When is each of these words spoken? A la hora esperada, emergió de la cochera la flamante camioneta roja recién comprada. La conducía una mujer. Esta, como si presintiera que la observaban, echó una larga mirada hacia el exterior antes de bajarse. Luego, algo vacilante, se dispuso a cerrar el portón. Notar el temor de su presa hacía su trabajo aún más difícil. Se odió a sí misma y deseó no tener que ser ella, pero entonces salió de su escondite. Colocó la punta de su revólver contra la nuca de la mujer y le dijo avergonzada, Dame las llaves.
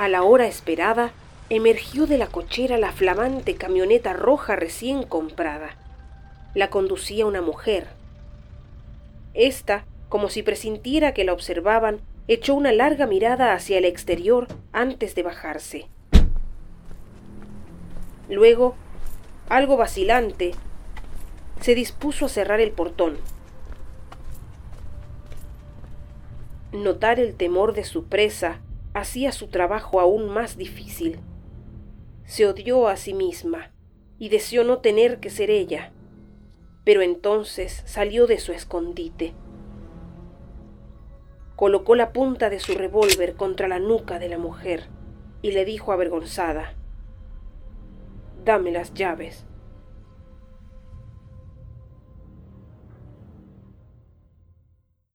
A 0.00 0.08
la 0.08 0.22
hora 0.22 0.46
esperada, 0.46 1.12
emergió 1.50 2.06
de 2.06 2.16
la 2.16 2.26
cochera 2.26 2.78
la 2.78 2.90
flamante 2.90 3.56
camioneta 3.56 4.14
roja 4.14 4.56
recién 4.56 5.02
comprada. 5.02 5.76
La 6.54 6.70
conducía 6.70 7.26
una 7.26 7.42
mujer. 7.42 7.86
Esta, 9.34 9.84
como 10.08 10.30
si 10.30 10.42
presintiera 10.42 11.12
que 11.12 11.24
la 11.24 11.34
observaban, 11.34 12.00
echó 12.28 12.54
una 12.54 12.72
larga 12.72 13.06
mirada 13.06 13.52
hacia 13.52 13.76
el 13.76 13.84
exterior 13.84 14.48
antes 14.72 15.14
de 15.14 15.22
bajarse. 15.22 15.86
Luego, 18.30 18.76
algo 19.50 19.76
vacilante, 19.76 20.52
se 21.60 21.74
dispuso 21.74 22.24
a 22.24 22.30
cerrar 22.30 22.60
el 22.60 22.70
portón. 22.70 23.18
Notar 26.72 27.20
el 27.20 27.34
temor 27.34 27.74
de 27.74 27.84
su 27.84 28.06
presa 28.06 28.60
hacía 28.94 29.32
su 29.32 29.48
trabajo 29.48 30.00
aún 30.00 30.28
más 30.28 30.56
difícil. 30.56 31.20
Se 32.24 32.46
odió 32.46 32.88
a 32.88 32.96
sí 32.96 33.14
misma 33.14 33.72
y 34.18 34.28
deseó 34.28 34.64
no 34.64 34.78
tener 34.78 35.20
que 35.20 35.30
ser 35.30 35.50
ella, 35.50 35.92
pero 36.84 37.02
entonces 37.02 37.82
salió 37.86 38.26
de 38.26 38.38
su 38.38 38.52
escondite. 38.52 39.34
Colocó 41.56 41.94
la 41.94 42.12
punta 42.12 42.50
de 42.50 42.58
su 42.58 42.74
revólver 42.74 43.34
contra 43.34 43.68
la 43.68 43.78
nuca 43.78 44.18
de 44.18 44.28
la 44.28 44.38
mujer 44.38 44.88
y 45.42 45.52
le 45.52 45.64
dijo 45.64 45.92
avergonzada, 45.92 46.74
Dame 48.44 48.70
las 48.70 48.94
llaves. 48.94 49.44